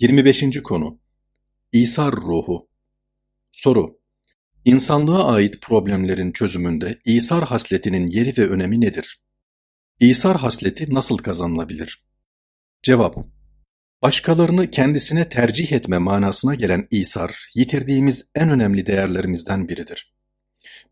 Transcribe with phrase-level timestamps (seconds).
[0.00, 0.62] 25.
[0.62, 1.00] konu
[1.72, 2.68] İsar ruhu
[3.52, 4.00] Soru
[4.64, 9.22] İnsanlığa ait problemlerin çözümünde İsar hasletinin yeri ve önemi nedir?
[10.00, 12.04] İsar hasleti nasıl kazanılabilir?
[12.82, 13.16] Cevap
[14.02, 20.14] Başkalarını kendisine tercih etme manasına gelen İsar, yitirdiğimiz en önemli değerlerimizden biridir.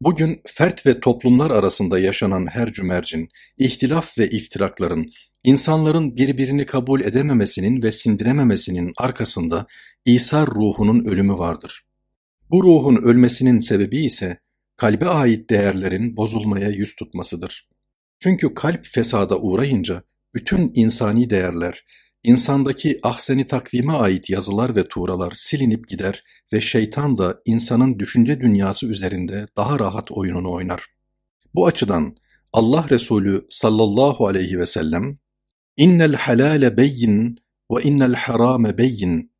[0.00, 3.28] Bugün fert ve toplumlar arasında yaşanan her cümercin,
[3.58, 5.10] ihtilaf ve iftirakların,
[5.48, 9.66] insanların birbirini kabul edememesinin ve sindirememesinin arkasında
[10.04, 11.84] İsa ruhunun ölümü vardır.
[12.50, 14.38] Bu ruhun ölmesinin sebebi ise
[14.76, 17.68] kalbe ait değerlerin bozulmaya yüz tutmasıdır.
[18.20, 20.02] Çünkü kalp fesada uğrayınca
[20.34, 21.84] bütün insani değerler,
[22.22, 28.86] insandaki ahseni takvime ait yazılar ve tuğralar silinip gider ve şeytan da insanın düşünce dünyası
[28.86, 30.86] üzerinde daha rahat oyununu oynar.
[31.54, 32.16] Bu açıdan
[32.52, 35.18] Allah Resulü sallallahu aleyhi ve sellem
[35.78, 37.38] İnnel halale beyyin
[37.70, 39.32] ve innel harame beyyin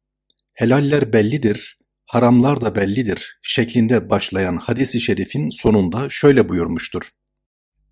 [0.53, 7.11] Helaller bellidir, haramlar da bellidir şeklinde başlayan hadis-i şerifin sonunda şöyle buyurmuştur.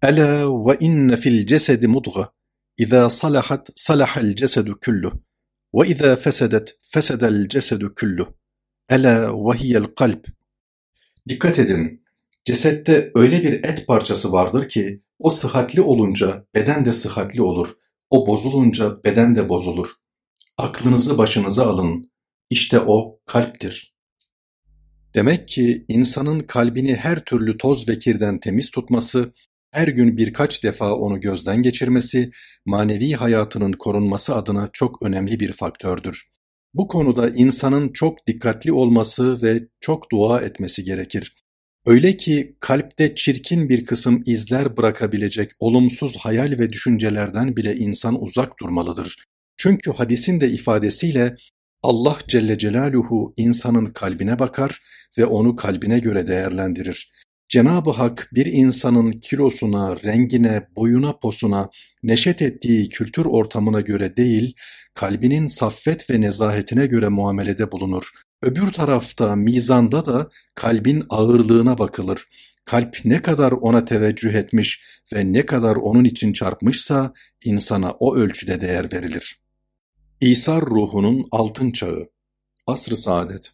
[0.02, 2.33] Ela ve inne fil cesedi mudga
[2.78, 5.12] İza salahat salahal cesedu kulluh
[5.74, 8.27] ve iza fesedet fesedel cesedu kulluh.
[8.89, 10.27] Ela ve hiyel kalp.
[11.28, 12.02] Dikkat edin,
[12.44, 17.77] cesette öyle bir et parçası vardır ki o sıhhatli olunca beden de sıhhatli olur,
[18.10, 19.88] o bozulunca beden de bozulur.
[20.58, 22.10] Aklınızı başınıza alın,
[22.50, 23.96] işte o kalptir.
[25.14, 29.32] Demek ki insanın kalbini her türlü toz ve kirden temiz tutması
[29.70, 32.30] her gün birkaç defa onu gözden geçirmesi,
[32.66, 36.28] manevi hayatının korunması adına çok önemli bir faktördür.
[36.74, 41.45] Bu konuda insanın çok dikkatli olması ve çok dua etmesi gerekir.
[41.87, 48.61] Öyle ki kalpte çirkin bir kısım izler bırakabilecek olumsuz hayal ve düşüncelerden bile insan uzak
[48.61, 49.25] durmalıdır.
[49.56, 51.37] Çünkü hadisin de ifadesiyle
[51.83, 54.83] Allah Celle Celaluhu insanın kalbine bakar
[55.19, 57.12] ve onu kalbine göre değerlendirir.
[57.48, 61.70] Cenab-ı Hak bir insanın kilosuna, rengine, boyuna posuna,
[62.02, 64.55] neşet ettiği kültür ortamına göre değil,
[64.95, 68.11] kalbinin saffet ve nezahetine göre muamelede bulunur.
[68.42, 72.29] Öbür tarafta mizanda da kalbin ağırlığına bakılır.
[72.64, 74.83] Kalp ne kadar ona teveccüh etmiş
[75.13, 77.13] ve ne kadar onun için çarpmışsa
[77.45, 79.41] insana o ölçüde değer verilir.
[80.20, 82.08] İsar ruhunun altın çağı,
[82.67, 83.52] asr-ı saadet.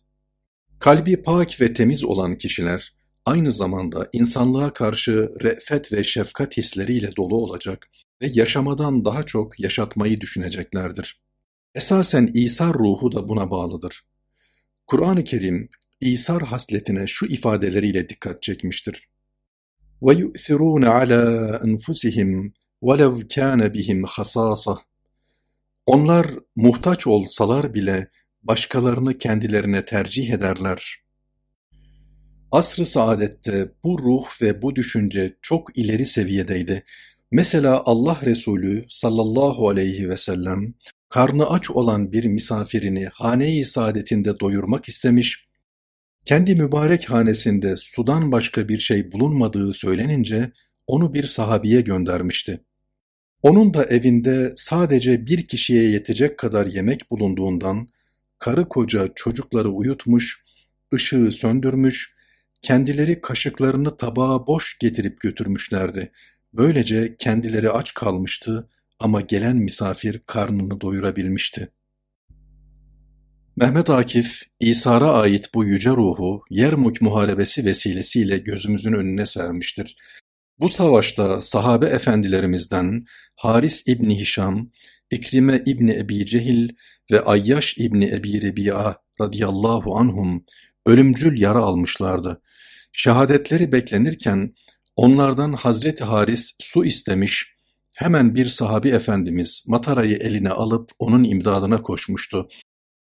[0.79, 2.95] Kalbi pak ve temiz olan kişiler,
[3.25, 7.89] aynı zamanda insanlığa karşı re'fet ve şefkat hisleriyle dolu olacak
[8.23, 11.21] ve yaşamadan daha çok yaşatmayı düşüneceklerdir.
[11.75, 14.12] Esasen İsa ruhu da buna bağlıdır.
[14.88, 15.70] Kur'an-ı Kerim
[16.02, 19.08] İsar hasletine şu ifadeleriyle dikkat çekmiştir.
[20.02, 21.24] وَيُؤْثِرُونَ عَلَى
[21.66, 22.52] أَنْفُسِهِمْ
[22.82, 24.80] وَلَوْ كَانَ بِهِمْ خَصَاصَةٌ
[25.86, 28.10] Onlar muhtaç olsalar bile
[28.44, 30.98] başkalarını kendilerine tercih ederler.
[32.52, 36.84] Asr-ı saadette bu ruh ve bu düşünce çok ileri seviyedeydi.
[37.32, 40.74] Mesela Allah Resulü sallallahu aleyhi ve sellem
[41.13, 45.47] karnı aç olan bir misafirini hane-i saadetinde doyurmak istemiş,
[46.25, 50.53] kendi mübarek hanesinde sudan başka bir şey bulunmadığı söylenince
[50.87, 52.61] onu bir sahabiye göndermişti.
[53.43, 57.89] Onun da evinde sadece bir kişiye yetecek kadar yemek bulunduğundan
[58.39, 60.45] karı koca çocukları uyutmuş,
[60.95, 62.17] ışığı söndürmüş
[62.63, 66.13] Kendileri kaşıklarını tabağa boş getirip götürmüşlerdi.
[66.53, 68.69] Böylece kendileri aç kalmıştı
[69.03, 71.69] ama gelen misafir karnını doyurabilmişti.
[73.57, 79.97] Mehmet Akif, İsa'ra ait bu yüce ruhu Yermuk Muharebesi vesilesiyle gözümüzün önüne sermiştir.
[80.61, 83.05] Bu savaşta sahabe efendilerimizden
[83.37, 84.71] Haris İbni Hişam,
[85.11, 86.69] İkrime İbni Ebi Cehil
[87.11, 90.45] ve Ayyaş İbni Ebi Rebi'a radıyallahu anhum
[90.87, 92.43] ölümcül yara almışlardı.
[92.93, 94.55] Şehadetleri beklenirken
[94.97, 97.55] onlardan Hazreti Haris su istemiş,
[97.97, 102.49] hemen bir sahabi efendimiz matarayı eline alıp onun imdadına koşmuştu.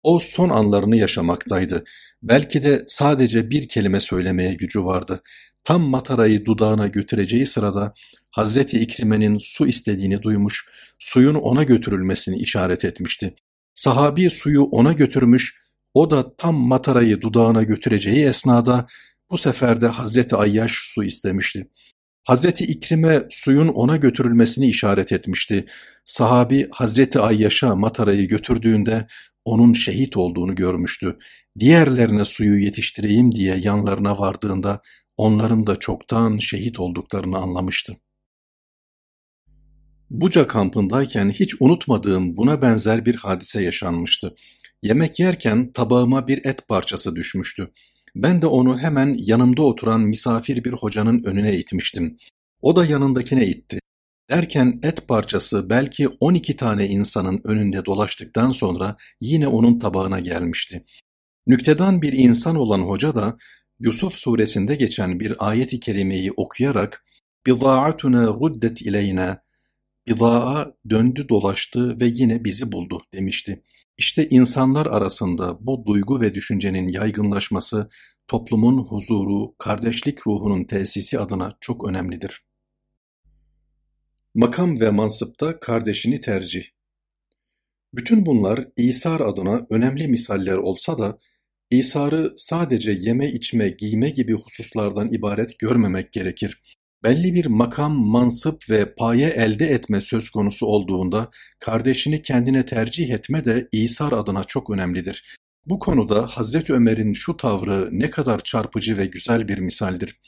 [0.02, 1.84] O son anlarını yaşamaktaydı.
[2.22, 5.22] Belki de sadece bir kelime söylemeye gücü vardı.
[5.64, 7.94] Tam matarayı dudağına götüreceği sırada
[8.30, 13.34] Hazreti İkrime'nin su istediğini duymuş, suyun ona götürülmesini işaret etmişti.
[13.74, 15.60] Sahabi suyu ona götürmüş,
[15.94, 18.86] o da tam matarayı dudağına götüreceği esnada
[19.30, 21.68] bu sefer de Hazreti Ayyaş su istemişti.
[22.24, 25.64] Hazreti İkrime suyun ona götürülmesini işaret etmişti.
[26.04, 29.06] Sahabi Hazreti Ayyaş'a matarayı götürdüğünde
[29.44, 31.18] onun şehit olduğunu görmüştü.
[31.58, 34.80] Diğerlerine suyu yetiştireyim diye yanlarına vardığında
[35.16, 37.96] onların da çoktan şehit olduklarını anlamıştı.
[40.10, 44.34] Buca kampındayken hiç unutmadığım buna benzer bir hadise yaşanmıştı.
[44.82, 47.70] Yemek yerken tabağıma bir et parçası düşmüştü.
[48.14, 52.18] Ben de onu hemen yanımda oturan misafir bir hocanın önüne itmiştim.
[52.62, 53.78] O da yanındakine itti.
[54.30, 60.84] Derken et parçası belki 12 tane insanın önünde dolaştıktan sonra yine onun tabağına gelmişti.
[61.46, 63.36] Nüktedan bir insan olan hoca da
[63.78, 67.04] Yusuf suresinde geçen bir ayet-i kerimeyi okuyarak
[67.46, 69.42] ''Bida'atuna ruddet ileyna''
[70.08, 73.62] ''Bida'a döndü dolaştı ve yine bizi buldu'' demişti.
[73.98, 77.88] İşte insanlar arasında bu duygu ve düşüncenin yaygınlaşması
[78.28, 82.44] toplumun huzuru, kardeşlik ruhunun tesisi adına çok önemlidir.
[84.34, 86.64] Makam ve mansıpta kardeşini tercih.
[87.94, 91.18] Bütün bunlar İsar adına önemli misaller olsa da
[91.70, 96.62] İsar'ı sadece yeme içme giyme gibi hususlardan ibaret görmemek gerekir.
[97.04, 101.30] Belli bir makam, mansıp ve paye elde etme söz konusu olduğunda
[101.60, 105.36] kardeşini kendine tercih etme de İsar adına çok önemlidir.
[105.66, 110.20] Bu konuda Hazreti Ömer'in şu tavrı ne kadar çarpıcı ve güzel bir misaldir.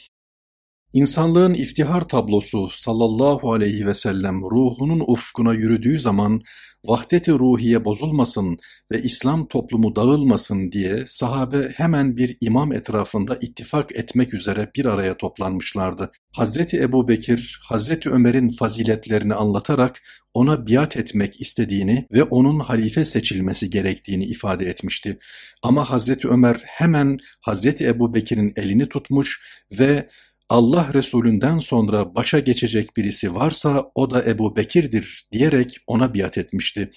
[0.92, 6.42] İnsanlığın iftihar tablosu sallallahu aleyhi ve sellem ruhunun ufkuna yürüdüğü zaman
[6.84, 8.58] vahdet-i ruhiye bozulmasın
[8.92, 15.16] ve İslam toplumu dağılmasın diye sahabe hemen bir imam etrafında ittifak etmek üzere bir araya
[15.16, 16.10] toplanmışlardı.
[16.32, 20.02] Hazreti Ebu Bekir, Hazreti Ömer'in faziletlerini anlatarak
[20.34, 25.18] ona biat etmek istediğini ve onun halife seçilmesi gerektiğini ifade etmişti.
[25.62, 29.40] Ama Hazreti Ömer hemen Hazreti Ebu Bekir'in elini tutmuş
[29.78, 30.08] ve
[30.48, 36.90] Allah Resulünden sonra başa geçecek birisi varsa o da Ebu Bekir'dir diyerek ona biat etmişti.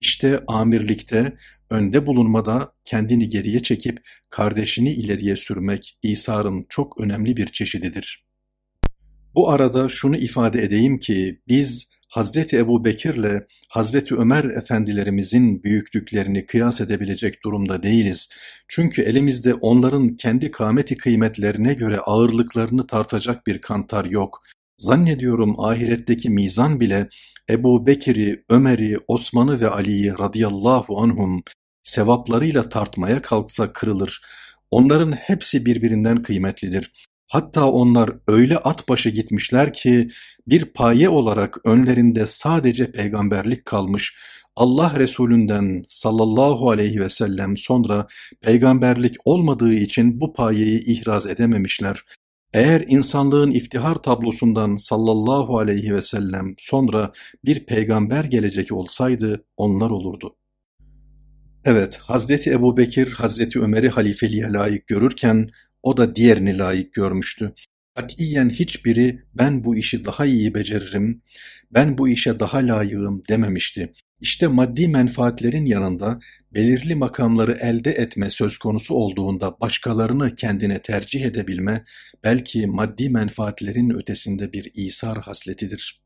[0.00, 1.36] İşte amirlikte,
[1.70, 8.24] önde bulunmada kendini geriye çekip kardeşini ileriye sürmek İsa'nın çok önemli bir çeşididir.
[9.34, 16.80] Bu arada şunu ifade edeyim ki biz Hazreti Ebu Bekir'le Hazreti Ömer efendilerimizin büyüklüklerini kıyas
[16.80, 18.28] edebilecek durumda değiliz.
[18.68, 24.42] Çünkü elimizde onların kendi kâmeti kıymetlerine göre ağırlıklarını tartacak bir kantar yok.
[24.78, 27.08] Zannediyorum ahiretteki mizan bile
[27.50, 31.42] Ebu Bekir'i, Ömer'i, Osman'ı ve Ali'yi radıyallahu anhum
[31.82, 34.20] sevaplarıyla tartmaya kalksa kırılır.
[34.70, 37.09] Onların hepsi birbirinden kıymetlidir.
[37.30, 40.08] Hatta onlar öyle at başı gitmişler ki
[40.46, 44.14] bir paye olarak önlerinde sadece peygamberlik kalmış,
[44.56, 48.06] Allah Resulünden sallallahu aleyhi ve sellem sonra
[48.40, 52.04] peygamberlik olmadığı için bu payeyi ihraz edememişler.
[52.54, 57.12] Eğer insanlığın iftihar tablosundan sallallahu aleyhi ve sellem sonra
[57.44, 60.36] bir peygamber gelecek olsaydı onlar olurdu.
[61.64, 65.48] Evet, Hazreti Ebu Bekir, Hazreti Ömer'i halifeliğe layık görürken
[65.82, 67.54] o da diğerini layık görmüştü.
[67.94, 71.22] Katiyen hiçbiri ben bu işi daha iyi beceririm,
[71.70, 73.92] ben bu işe daha layığım dememişti.
[74.20, 76.18] İşte maddi menfaatlerin yanında
[76.54, 81.84] belirli makamları elde etme söz konusu olduğunda başkalarını kendine tercih edebilme
[82.24, 86.02] belki maddi menfaatlerin ötesinde bir isar hasletidir.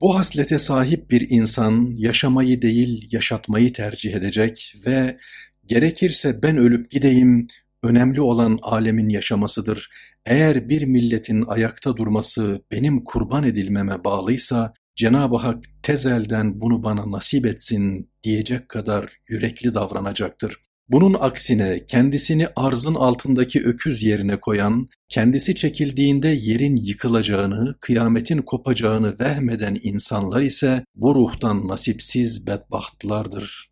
[0.00, 5.18] Bu haslete sahip bir insan yaşamayı değil yaşatmayı tercih edecek ve
[5.66, 7.46] gerekirse ben ölüp gideyim
[7.82, 9.88] Önemli olan alemin yaşamasıdır.
[10.26, 17.46] Eğer bir milletin ayakta durması benim kurban edilmeme bağlıysa, Cenab-ı Hak tezelden bunu bana nasip
[17.46, 20.56] etsin diyecek kadar yürekli davranacaktır.
[20.88, 29.78] Bunun aksine kendisini arzın altındaki öküz yerine koyan, kendisi çekildiğinde yerin yıkılacağını, kıyametin kopacağını vehmeden
[29.82, 33.70] insanlar ise bu ruhtan nasipsiz bedbahtlardır.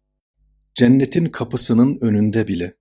[0.74, 2.77] Cennetin kapısının önünde bile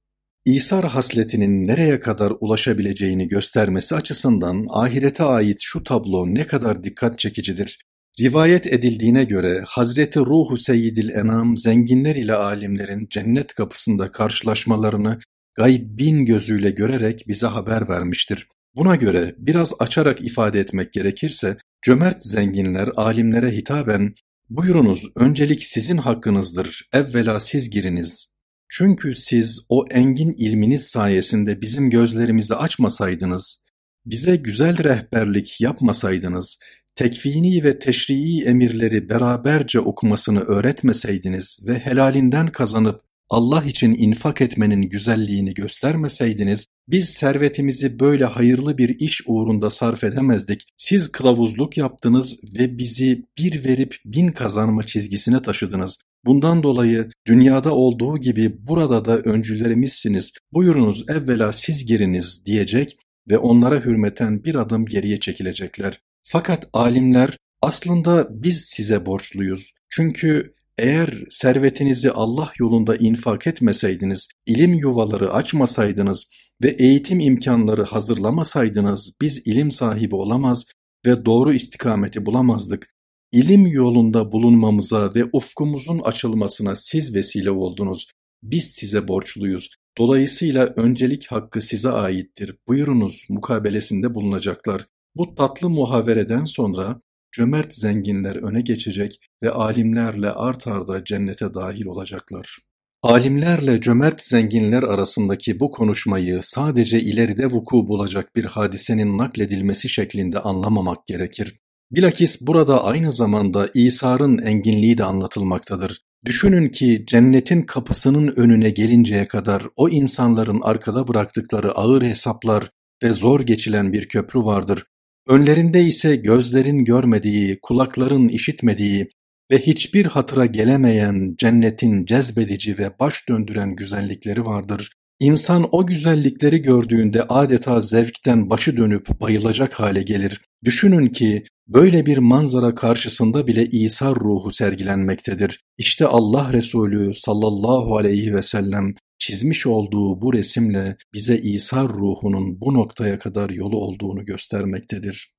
[0.56, 7.80] İsar hasletinin nereye kadar ulaşabileceğini göstermesi açısından ahirete ait şu tablo ne kadar dikkat çekicidir.
[8.20, 15.20] Rivayet edildiğine göre Hazreti Ruhu Seyyidil Enam zenginler ile alimlerin cennet kapısında karşılaşmalarını
[15.56, 18.48] gaybin gözüyle görerek bize haber vermiştir.
[18.76, 24.16] Buna göre biraz açarak ifade etmek gerekirse cömert zenginler alimlere hitaben
[24.50, 28.37] buyurunuz öncelik sizin hakkınızdır evvela siz giriniz
[28.70, 33.64] çünkü siz o engin ilminiz sayesinde bizim gözlerimizi açmasaydınız,
[34.06, 36.60] bize güzel rehberlik yapmasaydınız,
[36.96, 45.54] tekvini ve teşrii emirleri beraberce okumasını öğretmeseydiniz ve helalinden kazanıp Allah için infak etmenin güzelliğini
[45.54, 50.68] göstermeseydiniz, biz servetimizi böyle hayırlı bir iş uğrunda sarf edemezdik.
[50.78, 56.02] Siz kılavuzluk yaptınız ve bizi bir verip bin kazanma çizgisine taşıdınız.
[56.26, 60.32] Bundan dolayı dünyada olduğu gibi burada da öncülerimizsiniz.
[60.54, 62.98] Buyurunuz evvela siz giriniz diyecek
[63.30, 66.02] ve onlara hürmeten bir adım geriye çekilecekler.
[66.24, 69.72] Fakat alimler aslında biz size borçluyuz.
[69.90, 76.30] Çünkü Eğer servetinizi Allah yolunda infak etmeseydiniz, ilim yuvaları açmasaydınız
[76.64, 80.66] ve eğitim imkanları hazırlamasaydınız biz ilim sahibi olamaz
[81.06, 82.94] ve doğru istikameti bulamazdık.
[83.32, 88.12] İlim yolunda bulunmamıza ve ufkumuzun açılmasına siz vesile oldunuz.
[88.44, 89.70] Biz size borçluyuz.
[89.98, 92.56] Dolayısıyla öncelik hakkı size aittir.
[92.68, 94.88] Buyurunuz mukabelesinde bulunacaklar.
[95.16, 102.67] Bu tatlı muhavereden sonra cömert zenginler öne geçecek ve alimlerle art arda cennete dahil olacaklar.
[103.08, 111.08] Alimlerle cömert zenginler arasındaki bu konuşmayı sadece ileride vuku bulacak bir hadisenin nakledilmesi şeklinde anlamamak
[111.08, 111.60] gerekir.
[111.92, 116.02] Bilakis burada aynı zamanda İsa'nın enginliği de anlatılmaktadır.
[116.26, 122.72] Düşünün ki cennetin kapısının önüne gelinceye kadar o insanların arkada bıraktıkları ağır hesaplar
[123.04, 124.84] ve zor geçilen bir köprü vardır.
[125.30, 129.10] Önlerinde ise gözlerin görmediği, kulakların işitmediği
[129.52, 134.92] ve hiçbir hatıra gelemeyen cennetin cezbedici ve baş döndüren güzellikleri vardır.
[135.20, 140.42] İnsan o güzellikleri gördüğünde adeta zevkten başı dönüp bayılacak hale gelir.
[140.66, 145.62] Düşünün ki böyle bir manzara karşısında bile İsa ruhu sergilenmektedir.
[145.78, 152.74] İşte Allah Resulü sallallahu aleyhi ve sellem çizmiş olduğu bu resimle bize İsa ruhunun bu
[152.74, 155.32] noktaya kadar yolu olduğunu göstermektedir.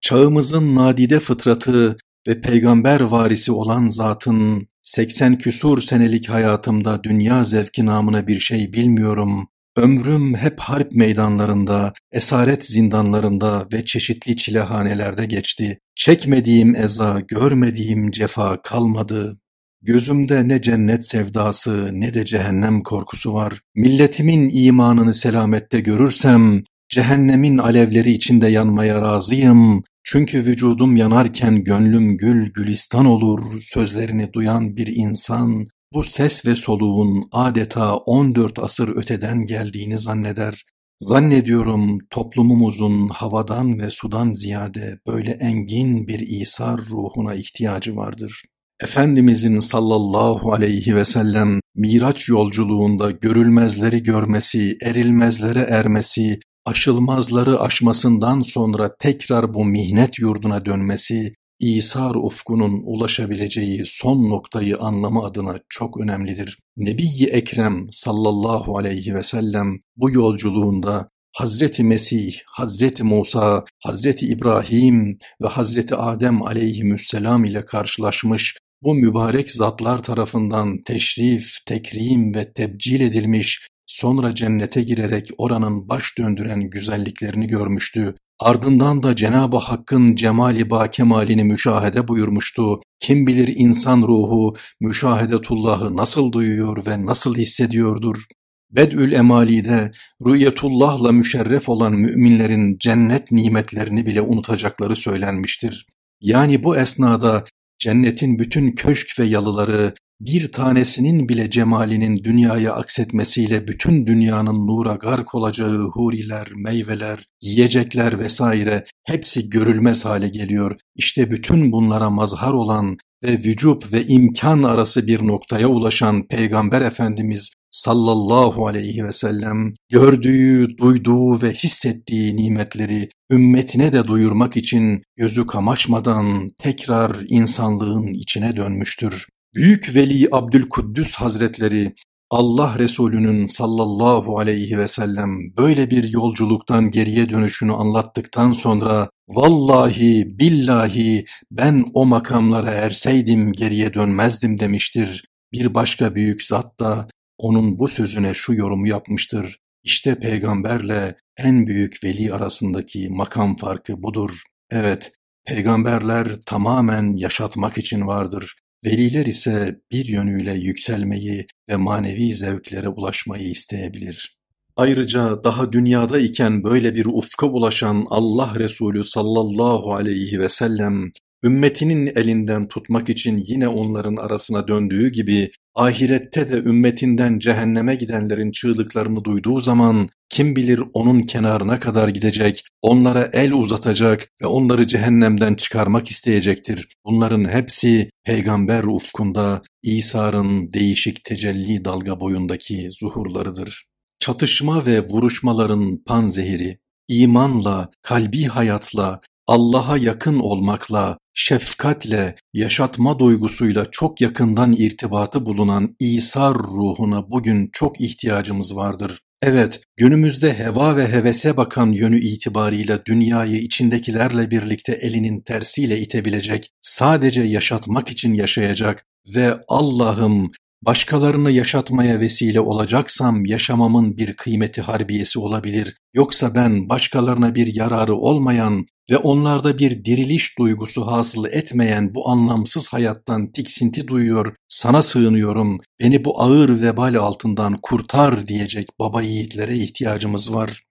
[0.00, 1.96] Çağımızın nadide fıtratı
[2.28, 9.48] ve peygamber varisi olan zatın 80 küsur senelik hayatımda dünya zevki namına bir şey bilmiyorum.
[9.76, 15.78] Ömrüm hep harp meydanlarında, esaret zindanlarında ve çeşitli çilehanelerde geçti.
[15.94, 19.38] Çekmediğim eza, görmediğim cefa kalmadı.
[19.82, 23.60] Gözümde ne cennet sevdası ne de cehennem korkusu var.
[23.74, 29.82] Milletimin imanını selamette görürsem, cehennemin alevleri içinde yanmaya razıyım.
[30.08, 37.28] Çünkü vücudum yanarken gönlüm gül gülistan olur, sözlerini duyan bir insan, bu ses ve soluğun
[37.32, 40.64] adeta 14 asır öteden geldiğini zanneder.
[40.98, 48.42] Zannediyorum toplumumuzun havadan ve sudan ziyade böyle engin bir İsa ruhuna ihtiyacı vardır.
[48.82, 59.54] Efendimizin sallallahu aleyhi ve sellem Miraç yolculuğunda görülmezleri görmesi, erilmezlere ermesi, aşılmazları aşmasından sonra tekrar
[59.54, 66.58] bu mihnet yurduna dönmesi, İsar ufkunun ulaşabileceği son noktayı anlama adına çok önemlidir.
[66.76, 75.46] Nebi-i Ekrem sallallahu aleyhi ve sellem bu yolculuğunda Hazreti Mesih, Hazreti Musa, Hazreti İbrahim ve
[75.46, 84.34] Hazreti Adem aleyhisselam ile karşılaşmış, bu mübarek zatlar tarafından teşrif, tekrim ve tebcil edilmiş Sonra
[84.34, 88.14] cennete girerek oranın baş döndüren güzelliklerini görmüştü.
[88.40, 92.80] Ardından da Cenab-ı Hakk'ın cemali ba kemalini müşahede buyurmuştu.
[93.00, 98.24] Kim bilir insan ruhu müşahedetullahı nasıl duyuyor ve nasıl hissediyordur.
[98.70, 99.92] Bedül Emali'de
[100.26, 105.86] rüyetullahla müşerref olan müminlerin cennet nimetlerini bile unutacakları söylenmiştir.
[106.20, 107.44] Yani bu esnada
[107.78, 115.34] cennetin bütün köşk ve yalıları bir tanesinin bile cemalinin dünyaya aksetmesiyle bütün dünyanın nura gark
[115.34, 120.76] olacağı huriler, meyveler, yiyecekler vesaire hepsi görülmez hale geliyor.
[120.94, 127.50] İşte bütün bunlara mazhar olan ve vücub ve imkan arası bir noktaya ulaşan Peygamber Efendimiz
[127.70, 136.50] sallallahu aleyhi ve sellem gördüğü, duyduğu ve hissettiği nimetleri ümmetine de duyurmak için gözü kamaşmadan
[136.58, 139.26] tekrar insanlığın içine dönmüştür.
[139.56, 141.94] Büyük Veli Abdülkuddüs Hazretleri
[142.30, 151.24] Allah Resulü'nün sallallahu aleyhi ve sellem böyle bir yolculuktan geriye dönüşünü anlattıktan sonra vallahi billahi
[151.50, 155.24] ben o makamlara erseydim geriye dönmezdim demiştir.
[155.52, 157.08] Bir başka büyük zat da
[157.38, 159.58] onun bu sözüne şu yorumu yapmıştır.
[159.84, 164.42] İşte peygamberle en büyük veli arasındaki makam farkı budur.
[164.70, 165.12] Evet,
[165.46, 168.56] peygamberler tamamen yaşatmak için vardır.
[168.86, 174.36] Veliler ise bir yönüyle yükselmeyi ve manevi zevklere ulaşmayı isteyebilir.
[174.76, 181.12] Ayrıca daha dünyada iken böyle bir ufka ulaşan Allah Resulü sallallahu aleyhi ve sellem
[181.44, 189.24] ümmetinin elinden tutmak için yine onların arasına döndüğü gibi ahirette de ümmetinden cehenneme gidenlerin çığlıklarını
[189.24, 196.08] duyduğu zaman kim bilir onun kenarına kadar gidecek, onlara el uzatacak ve onları cehennemden çıkarmak
[196.08, 196.88] isteyecektir.
[197.04, 203.84] Bunların hepsi peygamber ufkunda İsa'nın değişik tecelli dalga boyundaki zuhurlarıdır.
[204.20, 206.78] Çatışma ve vuruşmaların panzehiri,
[207.08, 217.30] imanla, kalbi hayatla, Allah'a yakın olmakla, şefkatle, yaşatma duygusuyla çok yakından irtibatı bulunan İsa ruhuna
[217.30, 219.20] bugün çok ihtiyacımız vardır.
[219.42, 227.42] Evet, günümüzde heva ve hevese bakan yönü itibarıyla dünyayı içindekilerle birlikte elinin tersiyle itebilecek, sadece
[227.42, 230.50] yaşatmak için yaşayacak ve Allah'ım
[230.82, 235.96] Başkalarını yaşatmaya vesile olacaksam yaşamamın bir kıymeti harbiyesi olabilir.
[236.14, 242.92] Yoksa ben başkalarına bir yararı olmayan ve onlarda bir diriliş duygusu hasıl etmeyen bu anlamsız
[242.92, 250.54] hayattan tiksinti duyuyor, sana sığınıyorum, beni bu ağır vebal altından kurtar diyecek baba yiğitlere ihtiyacımız
[250.54, 250.82] var.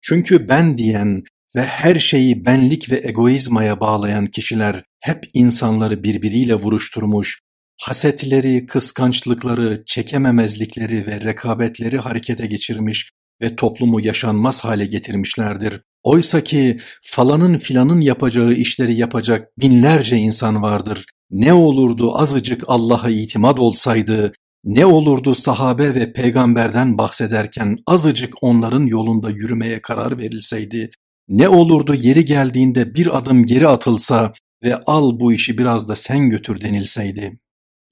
[0.00, 1.22] Çünkü ben diyen
[1.56, 7.40] ve her şeyi benlik ve egoizmaya bağlayan kişiler hep insanları birbiriyle vuruşturmuş,
[7.82, 13.10] hasetleri, kıskançlıkları, çekememezlikleri ve rekabetleri harekete geçirmiş
[13.42, 15.80] ve toplumu yaşanmaz hale getirmişlerdir.
[16.02, 21.04] Oysa ki falanın filanın yapacağı işleri yapacak binlerce insan vardır.
[21.30, 24.32] Ne olurdu azıcık Allah'a itimat olsaydı,
[24.64, 30.90] ne olurdu sahabe ve peygamberden bahsederken azıcık onların yolunda yürümeye karar verilseydi,
[31.28, 34.32] ne olurdu yeri geldiğinde bir adım geri atılsa
[34.64, 37.38] ve al bu işi biraz da sen götür denilseydi.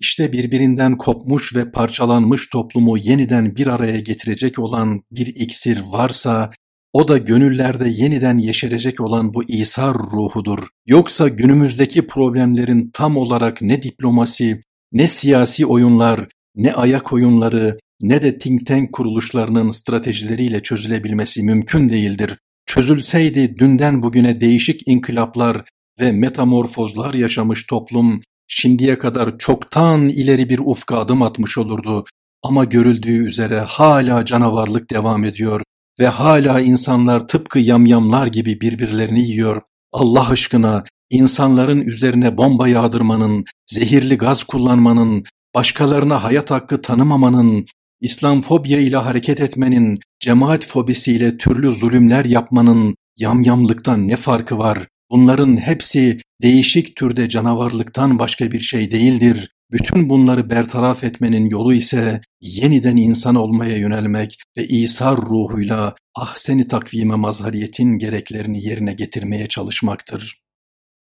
[0.01, 6.51] İşte birbirinden kopmuş ve parçalanmış toplumu yeniden bir araya getirecek olan bir iksir varsa,
[6.93, 10.69] o da gönüllerde yeniden yeşerecek olan bu İsa ruhudur.
[10.87, 14.61] Yoksa günümüzdeki problemlerin tam olarak ne diplomasi,
[14.93, 22.39] ne siyasi oyunlar, ne ayak oyunları, ne de think tank kuruluşlarının stratejileriyle çözülebilmesi mümkün değildir.
[22.67, 25.63] Çözülseydi dünden bugüne değişik inkılaplar
[26.01, 32.05] ve metamorfozlar yaşamış toplum şimdiye kadar çoktan ileri bir ufka adım atmış olurdu
[32.43, 35.63] ama görüldüğü üzere hala canavarlık devam ediyor
[36.01, 39.63] ve hala insanlar tıpkı yamyamlar gibi birbirlerini yiyor.
[39.93, 47.67] Allah aşkına insanların üzerine bomba yağdırmanın, zehirli gaz kullanmanın, başkalarına hayat hakkı tanımamanın,
[48.01, 54.79] İslamfobya ile hareket etmenin, cemaat fobisiyle türlü zulümler yapmanın yamyamlıktan ne farkı var?
[55.11, 59.51] Bunların hepsi değişik türde canavarlıktan başka bir şey değildir.
[59.73, 67.15] Bütün bunları bertaraf etmenin yolu ise yeniden insan olmaya yönelmek ve İsa ruhuyla ahseni takvime
[67.15, 70.41] mazhariyetin gereklerini yerine getirmeye çalışmaktır.